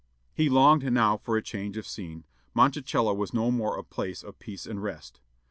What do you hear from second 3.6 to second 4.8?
a place of peace